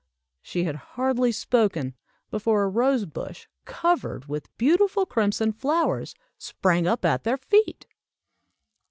She 0.41 0.63
had 0.63 0.77
hardly 0.97 1.31
spoken, 1.31 1.93
before 2.31 2.63
a 2.63 2.69
rose 2.69 3.05
bush, 3.05 3.45
covered 3.65 4.25
with 4.25 4.49
beautiful 4.57 5.05
crimson 5.05 5.51
flowers, 5.53 6.15
sprang 6.39 6.87
up 6.87 7.05
at 7.05 7.23
their 7.23 7.37
feet. 7.37 7.85